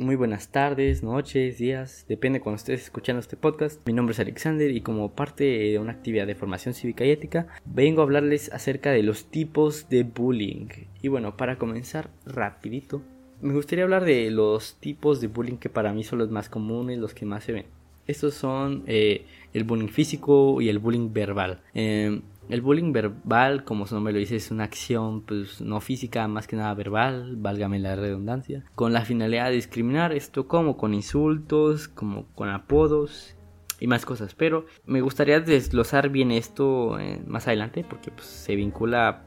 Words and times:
Muy 0.00 0.16
buenas 0.16 0.48
tardes, 0.48 1.02
noches, 1.02 1.58
días, 1.58 2.06
depende 2.08 2.40
cuando 2.40 2.56
estés 2.56 2.84
escuchando 2.84 3.20
este 3.20 3.36
podcast. 3.36 3.86
Mi 3.86 3.92
nombre 3.92 4.14
es 4.14 4.18
Alexander 4.18 4.70
y 4.70 4.80
como 4.80 5.12
parte 5.12 5.44
de 5.44 5.78
una 5.78 5.92
actividad 5.92 6.26
de 6.26 6.34
formación 6.34 6.72
cívica 6.72 7.04
y 7.04 7.10
ética, 7.10 7.48
vengo 7.66 8.00
a 8.00 8.04
hablarles 8.04 8.50
acerca 8.50 8.92
de 8.92 9.02
los 9.02 9.26
tipos 9.26 9.90
de 9.90 10.04
bullying. 10.04 10.68
Y 11.02 11.08
bueno, 11.08 11.36
para 11.36 11.58
comenzar 11.58 12.08
rapidito, 12.24 13.02
me 13.42 13.52
gustaría 13.52 13.84
hablar 13.84 14.06
de 14.06 14.30
los 14.30 14.76
tipos 14.76 15.20
de 15.20 15.26
bullying 15.26 15.58
que 15.58 15.68
para 15.68 15.92
mí 15.92 16.02
son 16.02 16.18
los 16.20 16.30
más 16.30 16.48
comunes, 16.48 16.98
los 16.98 17.12
que 17.12 17.26
más 17.26 17.44
se 17.44 17.52
ven. 17.52 17.66
Estos 18.06 18.32
son 18.32 18.84
eh, 18.86 19.26
el 19.52 19.64
bullying 19.64 19.88
físico 19.88 20.62
y 20.62 20.70
el 20.70 20.78
bullying 20.78 21.12
verbal. 21.12 21.60
Eh, 21.74 22.22
el 22.50 22.60
bullying 22.60 22.92
verbal, 22.92 23.64
como 23.64 23.86
su 23.86 23.94
nombre 23.94 24.12
lo 24.12 24.18
dice, 24.18 24.36
es 24.36 24.50
una 24.50 24.64
acción 24.64 25.22
pues, 25.22 25.60
no 25.60 25.80
física, 25.80 26.26
más 26.28 26.46
que 26.46 26.56
nada 26.56 26.74
verbal, 26.74 27.36
válgame 27.36 27.78
la 27.78 27.96
redundancia, 27.96 28.64
con 28.74 28.92
la 28.92 29.04
finalidad 29.04 29.46
de 29.46 29.56
discriminar 29.56 30.12
esto 30.12 30.48
como 30.48 30.76
con 30.76 30.94
insultos, 30.94 31.88
como 31.88 32.26
con 32.34 32.48
apodos 32.48 33.36
y 33.80 33.86
más 33.86 34.04
cosas. 34.04 34.34
Pero 34.34 34.66
me 34.84 35.00
gustaría 35.00 35.40
desglosar 35.40 36.10
bien 36.10 36.30
esto 36.30 36.98
eh, 36.98 37.20
más 37.26 37.46
adelante 37.46 37.84
porque 37.88 38.10
pues, 38.10 38.26
se 38.26 38.54
vincula 38.54 39.24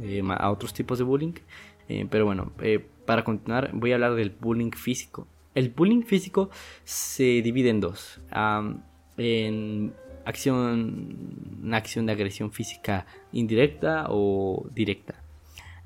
eh, 0.00 0.22
a 0.28 0.50
otros 0.50 0.74
tipos 0.74 0.98
de 0.98 1.04
bullying. 1.04 1.34
Eh, 1.88 2.06
pero 2.10 2.26
bueno, 2.26 2.52
para 3.06 3.24
continuar 3.24 3.70
voy 3.72 3.92
a 3.92 3.94
hablar 3.94 4.14
del 4.14 4.30
bullying 4.30 4.72
físico. 4.72 5.26
El 5.54 5.70
bullying 5.70 6.02
físico 6.02 6.50
se 6.84 7.42
divide 7.42 7.70
en 7.70 7.80
dos. 7.80 8.20
en 9.16 9.94
acción, 10.28 11.58
una 11.62 11.78
acción 11.78 12.06
de 12.06 12.12
agresión 12.12 12.52
física 12.52 13.06
indirecta 13.32 14.06
o 14.10 14.68
directa. 14.74 15.22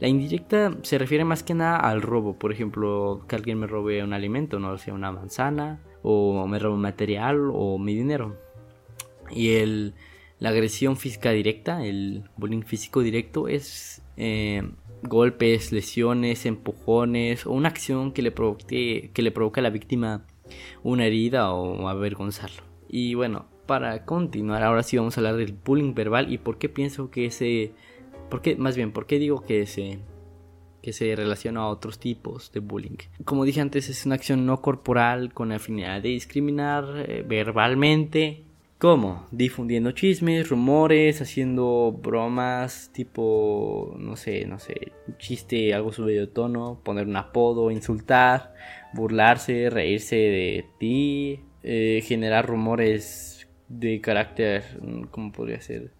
La 0.00 0.08
indirecta 0.08 0.76
se 0.82 0.98
refiere 0.98 1.24
más 1.24 1.44
que 1.44 1.54
nada 1.54 1.76
al 1.76 2.02
robo, 2.02 2.36
por 2.36 2.52
ejemplo, 2.52 3.24
que 3.28 3.36
alguien 3.36 3.60
me 3.60 3.68
robe 3.68 4.02
un 4.02 4.12
alimento, 4.12 4.58
no 4.58 4.76
sea 4.78 4.94
una 4.94 5.12
manzana, 5.12 5.80
o 6.02 6.44
me 6.48 6.58
robe 6.58 6.74
un 6.74 6.80
material 6.80 7.50
o 7.52 7.78
mi 7.78 7.94
dinero. 7.94 8.36
Y 9.30 9.54
el, 9.54 9.94
la 10.40 10.48
agresión 10.48 10.96
física 10.96 11.30
directa, 11.30 11.84
el 11.86 12.24
bullying 12.36 12.62
físico 12.62 13.00
directo, 13.00 13.46
es 13.46 14.02
eh, 14.16 14.68
golpes, 15.04 15.70
lesiones, 15.70 16.46
empujones 16.46 17.46
o 17.46 17.52
una 17.52 17.68
acción 17.68 18.10
que 18.12 18.22
le, 18.22 18.32
provoque, 18.32 19.12
que 19.14 19.22
le 19.22 19.30
provoca 19.30 19.60
a 19.60 19.62
la 19.62 19.70
víctima 19.70 20.26
una 20.82 21.06
herida 21.06 21.52
o 21.52 21.88
avergonzarlo. 21.88 22.64
Y 22.88 23.14
bueno, 23.14 23.51
para 23.66 24.04
continuar, 24.04 24.62
ahora 24.62 24.82
sí 24.82 24.96
vamos 24.96 25.16
a 25.16 25.20
hablar 25.20 25.36
del 25.36 25.52
bullying 25.52 25.94
verbal 25.94 26.32
y 26.32 26.38
por 26.38 26.58
qué 26.58 26.68
pienso 26.68 27.10
que 27.10 27.26
ese, 27.26 27.72
por 28.30 28.42
qué, 28.42 28.56
más 28.56 28.76
bien, 28.76 28.92
por 28.92 29.06
qué 29.06 29.18
digo 29.18 29.42
que 29.42 29.62
ese 29.62 30.00
que 30.82 30.92
se 30.92 31.14
relaciona 31.14 31.60
a 31.60 31.68
otros 31.68 31.98
tipos 31.98 32.52
de 32.52 32.60
bullying. 32.60 32.96
Como 33.24 33.44
dije 33.44 33.60
antes, 33.60 33.88
es 33.88 34.04
una 34.04 34.16
acción 34.16 34.44
no 34.44 34.60
corporal 34.60 35.32
con 35.32 35.50
la 35.50 35.58
de 35.58 36.08
discriminar 36.08 37.04
eh, 37.08 37.24
verbalmente. 37.26 38.42
¿Cómo? 38.78 39.28
Difundiendo 39.30 39.92
chismes, 39.92 40.48
rumores, 40.48 41.22
haciendo 41.22 41.96
bromas 42.02 42.90
tipo, 42.92 43.94
no 43.96 44.16
sé, 44.16 44.44
no 44.44 44.58
sé, 44.58 44.90
chiste, 45.18 45.72
algo 45.72 45.92
subido 45.92 46.26
de 46.26 46.32
tono, 46.32 46.80
poner 46.82 47.06
un 47.06 47.14
apodo, 47.14 47.70
insultar, 47.70 48.54
burlarse, 48.92 49.70
reírse 49.70 50.16
de 50.16 50.66
ti, 50.80 51.44
eh, 51.62 52.02
generar 52.04 52.48
rumores 52.48 53.31
de 53.72 54.00
carácter, 54.00 54.64
mm, 54.80 55.04
¿cómo 55.04 55.32
podría 55.32 55.60
ser? 55.60 55.92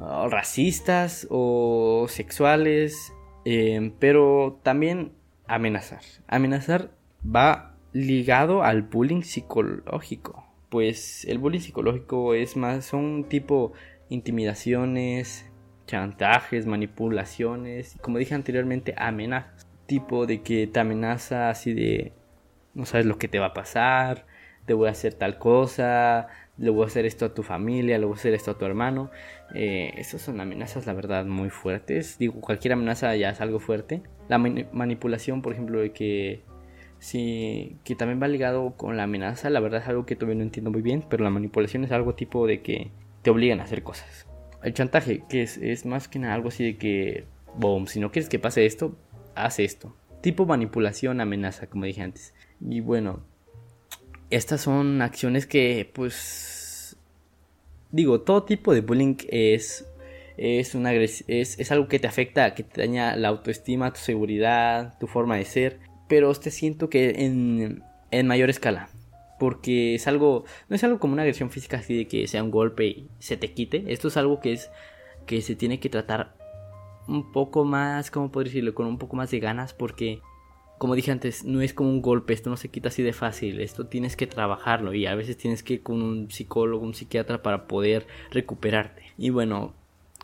Ah, 0.00 0.26
racistas 0.30 1.26
o 1.30 2.06
sexuales, 2.08 3.12
em, 3.44 3.92
pero 3.98 4.58
también 4.62 5.12
amenazar. 5.46 6.00
Amenazar 6.26 6.90
va 7.24 7.76
ligado 7.92 8.62
al 8.62 8.82
bullying 8.82 9.22
psicológico, 9.22 10.46
pues 10.70 11.24
el 11.26 11.38
bullying 11.38 11.60
psicológico 11.60 12.34
es 12.34 12.56
más, 12.56 12.86
son 12.86 13.24
tipo 13.28 13.72
intimidaciones, 14.08 15.46
chantajes, 15.86 16.66
manipulaciones, 16.66 17.98
como 18.00 18.18
dije 18.18 18.34
anteriormente, 18.34 18.94
amenazas, 18.96 19.66
tipo 19.86 20.26
de 20.26 20.42
que 20.42 20.66
te 20.66 20.80
amenaza 20.80 21.50
así 21.50 21.74
de 21.74 22.12
no 22.74 22.86
sabes 22.86 23.06
lo 23.06 23.18
que 23.18 23.28
te 23.28 23.38
va 23.38 23.46
a 23.46 23.54
pasar, 23.54 24.26
te 24.70 24.74
voy 24.74 24.86
a 24.86 24.92
hacer 24.92 25.14
tal 25.14 25.36
cosa, 25.36 26.28
le 26.56 26.70
voy 26.70 26.84
a 26.84 26.86
hacer 26.86 27.04
esto 27.04 27.24
a 27.24 27.34
tu 27.34 27.42
familia, 27.42 27.98
le 27.98 28.04
voy 28.04 28.14
a 28.14 28.16
hacer 28.16 28.34
esto 28.34 28.52
a 28.52 28.56
tu 28.56 28.64
hermano. 28.66 29.10
Eh, 29.52 30.00
son 30.04 30.40
amenazas, 30.40 30.86
la 30.86 30.92
verdad, 30.92 31.24
muy 31.24 31.50
fuertes. 31.50 32.18
Digo, 32.20 32.40
cualquier 32.40 32.74
amenaza 32.74 33.16
ya 33.16 33.30
es 33.30 33.40
algo 33.40 33.58
fuerte. 33.58 34.00
La 34.28 34.38
manipulación, 34.38 35.42
por 35.42 35.54
ejemplo, 35.54 35.80
de 35.80 35.90
que 35.90 36.42
sí, 37.00 37.78
que 37.82 37.96
también 37.96 38.22
va 38.22 38.28
ligado 38.28 38.76
con 38.76 38.96
la 38.96 39.02
amenaza, 39.02 39.50
la 39.50 39.58
verdad 39.58 39.82
es 39.82 39.88
algo 39.88 40.06
que 40.06 40.14
todavía 40.14 40.36
no 40.36 40.44
entiendo 40.44 40.70
muy 40.70 40.82
bien, 40.82 41.04
pero 41.10 41.24
la 41.24 41.30
manipulación 41.30 41.82
es 41.82 41.90
algo 41.90 42.14
tipo 42.14 42.46
de 42.46 42.62
que 42.62 42.92
te 43.22 43.30
obligan 43.30 43.58
a 43.58 43.64
hacer 43.64 43.82
cosas. 43.82 44.28
El 44.62 44.72
chantaje, 44.72 45.24
que 45.28 45.42
es, 45.42 45.56
es 45.56 45.84
más 45.84 46.06
que 46.06 46.20
nada 46.20 46.34
algo 46.34 46.46
así 46.46 46.62
de 46.62 46.76
que, 46.76 47.24
boom, 47.56 47.88
si 47.88 47.98
no 47.98 48.12
quieres 48.12 48.28
que 48.28 48.38
pase 48.38 48.66
esto, 48.66 48.94
haz 49.34 49.58
esto. 49.58 49.96
Tipo 50.20 50.46
manipulación, 50.46 51.20
amenaza, 51.20 51.66
como 51.66 51.86
dije 51.86 52.02
antes. 52.02 52.34
Y 52.60 52.78
bueno, 52.78 53.24
estas 54.30 54.62
son 54.62 55.02
acciones 55.02 55.46
que, 55.46 55.90
pues, 55.92 56.96
digo, 57.90 58.20
todo 58.20 58.44
tipo 58.44 58.72
de 58.72 58.80
bullying 58.80 59.16
es, 59.28 59.86
es, 60.36 60.74
una, 60.74 60.92
es, 60.94 61.24
es 61.26 61.72
algo 61.72 61.88
que 61.88 61.98
te 61.98 62.06
afecta, 62.06 62.54
que 62.54 62.62
te 62.62 62.80
daña 62.80 63.16
la 63.16 63.28
autoestima, 63.28 63.92
tu 63.92 64.00
seguridad, 64.00 64.98
tu 64.98 65.06
forma 65.06 65.36
de 65.36 65.44
ser, 65.44 65.80
pero 66.08 66.34
te 66.34 66.50
siento 66.50 66.88
que 66.90 67.10
en, 67.24 67.82
en 68.10 68.26
mayor 68.26 68.50
escala. 68.50 68.88
Porque 69.38 69.94
es 69.94 70.06
algo, 70.06 70.44
no 70.68 70.76
es 70.76 70.84
algo 70.84 70.98
como 70.98 71.14
una 71.14 71.22
agresión 71.22 71.50
física 71.50 71.78
así 71.78 71.96
de 71.96 72.06
que 72.06 72.26
sea 72.26 72.42
un 72.42 72.50
golpe 72.50 72.86
y 72.86 73.08
se 73.20 73.38
te 73.38 73.52
quite. 73.52 73.84
Esto 73.86 74.08
es 74.08 74.16
algo 74.18 74.40
que 74.40 74.52
es, 74.52 74.70
que 75.24 75.40
se 75.40 75.56
tiene 75.56 75.80
que 75.80 75.88
tratar 75.88 76.34
un 77.08 77.32
poco 77.32 77.64
más, 77.64 78.10
¿cómo 78.10 78.30
podría 78.30 78.50
decirlo? 78.50 78.74
Con 78.74 78.86
un 78.86 78.98
poco 78.98 79.16
más 79.16 79.30
de 79.30 79.40
ganas 79.40 79.72
porque 79.72 80.20
como 80.80 80.94
dije 80.94 81.12
antes, 81.12 81.44
no 81.44 81.60
es 81.60 81.74
como 81.74 81.90
un 81.90 82.00
golpe, 82.00 82.32
esto 82.32 82.48
no 82.48 82.56
se 82.56 82.70
quita 82.70 82.88
así 82.88 83.02
de 83.02 83.12
fácil, 83.12 83.60
esto 83.60 83.86
tienes 83.86 84.16
que 84.16 84.26
trabajarlo 84.26 84.94
y 84.94 85.04
a 85.04 85.14
veces 85.14 85.36
tienes 85.36 85.62
que 85.62 85.74
ir 85.74 85.82
con 85.82 86.00
un 86.00 86.30
psicólogo, 86.30 86.82
un 86.82 86.94
psiquiatra 86.94 87.42
para 87.42 87.68
poder 87.68 88.06
recuperarte. 88.30 89.02
Y 89.18 89.28
bueno, 89.28 89.74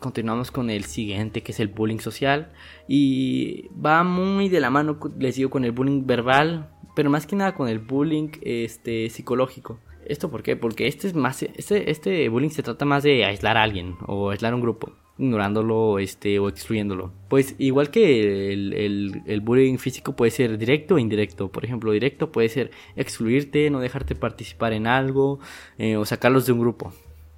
continuamos 0.01 0.49
con 0.49 0.71
el 0.71 0.85
siguiente 0.85 1.43
que 1.43 1.51
es 1.51 1.59
el 1.59 1.67
bullying 1.67 1.99
social 1.99 2.51
y 2.87 3.67
va 3.73 4.03
muy 4.03 4.49
de 4.49 4.59
la 4.59 4.71
mano, 4.71 4.97
les 5.19 5.35
digo, 5.35 5.51
con 5.51 5.63
el 5.63 5.73
bullying 5.73 6.07
verbal, 6.07 6.71
pero 6.95 7.11
más 7.11 7.27
que 7.27 7.35
nada 7.35 7.53
con 7.53 7.67
el 7.67 7.77
bullying 7.77 8.29
este, 8.41 9.11
psicológico. 9.11 9.79
¿Esto 10.07 10.31
por 10.31 10.41
qué? 10.41 10.55
Porque 10.55 10.87
este 10.87 11.07
es 11.07 11.13
más, 11.13 11.43
este, 11.43 11.91
este 11.91 12.29
bullying 12.29 12.49
se 12.49 12.63
trata 12.63 12.83
más 12.83 13.03
de 13.03 13.25
aislar 13.25 13.57
a 13.57 13.61
alguien 13.61 13.95
o 14.07 14.31
aislar 14.31 14.53
a 14.53 14.55
un 14.55 14.63
grupo 14.63 14.91
ignorándolo 15.17 15.99
este, 15.99 16.39
o 16.39 16.49
excluyéndolo. 16.49 17.11
Pues 17.27 17.55
igual 17.57 17.89
que 17.89 18.53
el, 18.53 19.21
el, 19.25 19.41
bullying 19.41 19.77
físico 19.77 20.15
puede 20.15 20.31
ser 20.31 20.57
directo 20.57 20.95
o 20.95 20.99
indirecto. 20.99 21.49
Por 21.49 21.65
ejemplo, 21.65 21.91
directo 21.91 22.31
puede 22.31 22.49
ser 22.49 22.71
excluirte, 22.95 23.69
no 23.69 23.79
dejarte 23.79 24.15
participar 24.15 24.73
en 24.73 24.87
algo 24.87 25.39
eh, 25.77 25.97
o 25.97 26.05
sacarlos 26.05 26.45
de 26.45 26.53
un 26.53 26.59
grupo. 26.59 26.93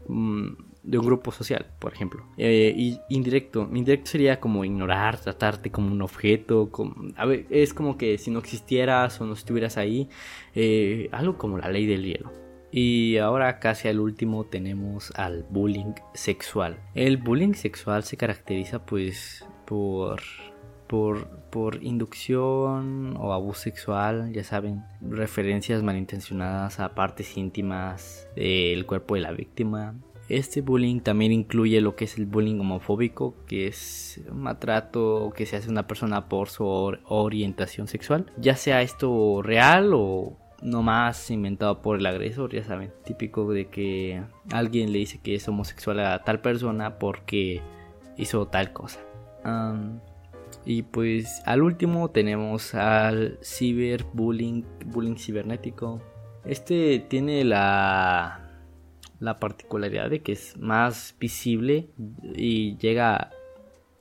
Mm, 0.07 0.50
de 0.84 0.97
un 0.97 1.06
grupo 1.06 1.31
social, 1.31 1.67
por 1.79 1.94
ejemplo. 1.94 2.23
Eh, 2.38 2.97
indirecto. 3.09 3.69
Indirecto 3.73 4.11
sería 4.11 4.40
como 4.40 4.66
ignorar, 4.66 5.19
tratarte 5.19 5.72
como 5.72 5.91
un 5.91 6.01
objeto. 6.01 6.69
Como, 6.72 6.96
a 7.16 7.25
ver, 7.25 7.46
es 7.50 7.73
como 7.73 7.97
que 7.97 8.17
si 8.17 8.31
no 8.31 8.40
existieras 8.40 9.19
o 9.22 9.25
no 9.25 9.34
estuvieras 9.34 9.78
ahí. 9.78 10.09
Eh, 10.56 11.09
algo 11.11 11.38
como 11.38 11.57
la 11.57 11.69
ley 11.69 11.85
del 11.85 12.03
hielo. 12.06 12.48
Y 12.72 13.18
ahora 13.18 13.59
casi 13.59 13.88
al 13.88 14.00
último 14.00 14.46
tenemos 14.46 15.12
al 15.16 15.46
bullying 15.50 15.94
sexual. 16.13 16.78
El 16.94 17.18
bullying 17.18 17.53
sexual 17.53 18.03
se 18.03 18.18
caracteriza 18.18 18.85
pues 18.85 19.46
por 19.66 20.22
por, 20.90 21.28
por 21.52 21.84
inducción 21.84 23.16
o 23.18 23.31
abuso 23.31 23.62
sexual, 23.62 24.34
ya 24.34 24.44
saben, 24.44 24.84
referencias 25.02 25.84
malintencionadas 25.84 26.79
a 26.79 26.96
partes 26.96 27.38
íntimas 27.38 28.28
del 28.35 28.88
cuerpo 28.88 29.14
de 29.14 29.22
la 29.22 29.32
víctima. 29.32 29.93
Este 30.29 30.61
bullying 30.61 31.02
también 31.02 31.32
incluye 31.32 31.79
lo 31.79 31.96
que 31.96 32.05
es 32.05 32.17
el 32.17 32.26
bullying 32.26 32.59
homofóbico, 32.59 33.35
que 33.46 33.67
es 33.67 34.20
un 34.32 34.41
maltrato 34.41 35.32
que 35.35 35.46
se 35.46 35.58
hace 35.58 35.67
a 35.67 35.72
una 35.72 35.85
persona 35.85 36.28
por 36.28 36.49
su 36.49 36.66
orientación 36.66 37.88
sexual, 37.88 38.26
ya 38.38 38.55
sea 38.55 38.82
esto 38.82 39.43
real 39.43 39.91
o 39.93 40.38
no 40.61 40.84
más 40.84 41.29
inventado 41.32 41.82
por 41.82 42.00
el 42.00 42.06
agresor, 42.06 42.53
ya 42.53 42.64
saben, 42.64 42.91
típico 43.03 43.52
de 43.52 43.67
que 43.67 44.23
alguien 44.52 44.91
le 44.91 45.00
dice 45.00 45.20
que 45.22 45.35
es 45.35 45.47
homosexual 45.47 46.00
a 46.00 46.23
tal 46.23 46.41
persona 46.41 47.00
porque 47.00 47.61
hizo 48.17 48.47
tal 48.47 48.73
cosa. 48.73 49.00
y 50.66 50.84
pues 50.84 51.41
al 51.46 51.61
último 51.61 52.09
tenemos 52.11 52.76
al 52.76 53.40
ciberbullying, 53.44 54.66
bullying 54.85 55.16
cibernético. 55.16 56.02
Este 56.46 57.00
tiene 57.00 57.44
la 57.44 58.46
la 59.20 59.38
particularidad 59.40 60.09
de 60.09 60.22
que 60.22 60.32
es 60.32 60.58
más 60.58 61.16
visible 61.20 61.90
y 62.35 62.78
llega 62.78 63.32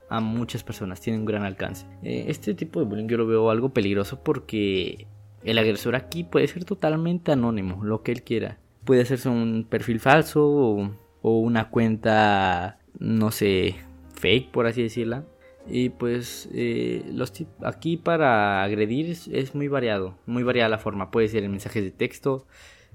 a 0.08 0.20
muchas 0.20 0.64
personas, 0.64 1.00
tiene 1.00 1.18
un 1.18 1.26
gran 1.26 1.44
alcance. 1.44 1.86
Eh, 2.02 2.26
este 2.28 2.54
tipo 2.54 2.80
de 2.80 2.86
bullying 2.86 3.08
yo 3.08 3.18
lo 3.18 3.26
veo 3.26 3.50
algo 3.50 3.70
peligroso 3.70 4.22
porque 4.22 5.06
El 5.44 5.58
agresor 5.58 5.94
aquí 5.96 6.24
puede 6.24 6.46
ser 6.48 6.64
totalmente 6.64 7.32
anónimo, 7.32 7.84
lo 7.84 8.02
que 8.02 8.12
él 8.12 8.22
quiera. 8.22 8.58
Puede 8.84 9.02
hacerse 9.02 9.28
un 9.28 9.66
perfil 9.68 10.00
falso 10.00 10.46
o, 10.46 10.90
una 11.22 11.70
cuenta, 11.70 12.78
no 12.98 13.30
sé, 13.30 13.76
fake, 14.14 14.50
por 14.50 14.66
así 14.66 14.82
decirla. 14.82 15.24
Y 15.70 15.90
pues 15.90 16.48
eh, 16.54 17.04
los 17.12 17.32
aquí 17.62 17.98
para 17.98 18.62
agredir 18.62 19.10
es, 19.10 19.54
muy 19.54 19.68
variado, 19.68 20.16
muy 20.26 20.42
variada 20.42 20.70
la 20.70 20.78
forma. 20.78 21.10
Puede 21.10 21.28
ser 21.28 21.44
en 21.44 21.50
mensajes 21.50 21.84
de 21.84 21.90
texto, 21.90 22.46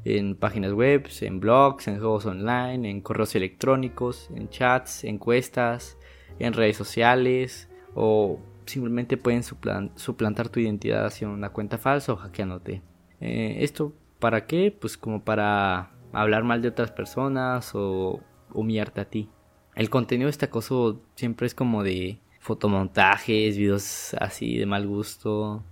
en 0.03 0.35
páginas 0.35 0.73
web, 0.73 1.07
en 1.21 1.39
blogs, 1.39 1.87
en 1.87 1.99
juegos 1.99 2.25
online, 2.25 2.89
en 2.89 3.01
correos 3.01 3.35
electrónicos, 3.35 4.29
en 4.35 4.49
chats, 4.49 5.03
encuestas, 5.03 5.97
en 6.39 6.53
redes 6.53 6.75
sociales 6.75 7.69
o 7.93 8.39
simplemente 8.65 9.17
pueden 9.17 9.43
suplantar 9.43 10.49
tu 10.49 10.59
identidad 10.59 11.05
haciendo 11.05 11.35
una 11.35 11.49
cuenta 11.49 11.77
falsa 11.77 12.13
o 12.13 12.17
hackeándote. 12.17 12.81
Eh, 13.19 13.57
¿Esto 13.59 13.93
para 14.19 14.45
qué? 14.45 14.75
Pues 14.77 14.97
como 14.97 15.23
para 15.23 15.91
hablar 16.11 16.43
mal 16.43 16.61
de 16.61 16.69
otras 16.69 16.91
personas 16.91 17.71
o 17.73 18.21
humillarte 18.53 19.01
a 19.01 19.05
ti. 19.05 19.29
El 19.75 19.89
contenido 19.89 20.27
de 20.27 20.31
este 20.31 20.45
acoso 20.45 21.01
siempre 21.15 21.47
es 21.47 21.55
como 21.55 21.83
de 21.83 22.19
fotomontajes, 22.39 23.57
videos 23.57 24.13
así 24.19 24.57
de 24.57 24.65
mal 24.65 24.85
gusto, 24.87 25.63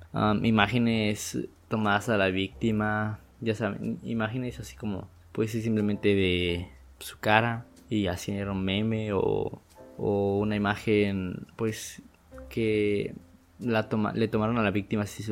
imágenes 0.41 1.37
tomadas 1.67 2.09
a 2.09 2.17
la 2.17 2.27
víctima, 2.27 3.19
ya 3.41 3.55
saben, 3.55 3.99
imágenes 4.03 4.59
así 4.59 4.75
como 4.75 5.09
puede 5.31 5.49
ser 5.49 5.61
simplemente 5.61 6.15
de 6.15 6.69
su 6.99 7.19
cara 7.19 7.65
y 7.89 8.07
así 8.07 8.31
era 8.31 8.51
un 8.51 8.63
meme 8.63 9.13
o, 9.13 9.61
o 9.97 10.39
una 10.39 10.55
imagen 10.55 11.47
pues 11.55 12.01
que 12.51 13.15
la 13.59 13.89
toma, 13.89 14.13
le 14.13 14.27
tomaron 14.27 14.57
a 14.57 14.63
la 14.63 14.71
víctima 14.71 15.05
sin 15.05 15.25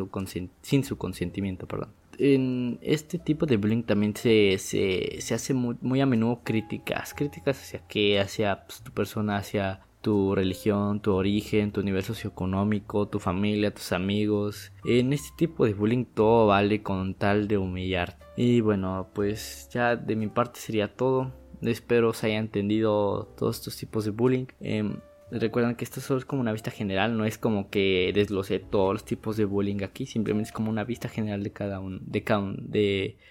su, 0.83 0.98
consentimiento. 0.98 1.68
Perdón. 1.68 1.89
En 2.18 2.80
este 2.81 3.18
tipo 3.18 3.45
de 3.45 3.57
bullying 3.57 3.83
también 3.83 4.16
se, 4.16 4.57
se, 4.57 5.21
se 5.21 5.33
hace 5.33 5.54
muy, 5.54 5.75
muy, 5.81 6.01
a 6.01 6.06
menudo 6.06 6.42
críticas. 6.44 7.13
Críticas 7.13 7.62
hacia 7.62 7.88
qué, 7.88 8.19
hacia 8.19 8.66
pues, 8.66 8.81
tu 8.81 8.92
persona, 8.92 9.38
hacia 9.38 9.81
tu 10.01 10.33
religión, 10.33 11.01
tu 11.01 11.13
origen, 11.13 11.71
tu 11.71 11.83
nivel 11.83 12.04
socioeconómico, 12.04 13.07
tu 13.07 13.19
familia, 13.19 13.74
tus 13.74 13.92
amigos. 13.92 14.71
En 14.86 15.13
este 15.13 15.30
tipo 15.38 15.66
de 15.66 15.74
bullying 15.74 16.06
todo 16.06 16.48
vale 16.48 16.81
con 16.81 17.16
tal 17.16 17.48
de 17.48 17.57
humillar. 17.57 18.18
Y 18.38 18.62
bueno, 18.62 19.10
pues 19.13 19.69
ya 19.74 19.95
de 19.95 20.16
mi 20.16 20.27
parte 20.27 20.60
sería 20.60 20.95
todo. 20.95 21.33
Espero 21.62 22.13
se 22.13 22.27
haya 22.27 22.38
entendido 22.38 23.33
todos 23.38 23.57
estos 23.57 23.75
tipos 23.75 24.06
de 24.06 24.12
bullying. 24.12 24.45
Em, 24.62 24.95
Recuerden 25.31 25.76
que 25.76 25.86
esto 25.86 26.02
solo 26.02 26.20
es 26.20 26.26
como 26.26 26.42
una 26.42 26.52
vista 26.52 26.72
general, 26.72 27.16
no 27.16 27.26
es 27.26 27.38
como 27.38 27.70
que 27.70 28.12
desglose 28.16 28.60
todos 28.60 28.94
los 28.94 29.06
tipos 29.06 29.38
de 29.38 29.46
bullying 29.46 29.84
aquí, 29.84 30.08
simplemente 30.08 30.48
es 30.48 30.52
como 30.52 30.72
una 30.72 30.84
vista 30.84 31.08
general 31.08 31.44
de 31.44 31.52
cada 31.52 31.80
uno, 31.80 32.00
de 32.02 32.24
cada 32.24 32.54
de 32.58 33.18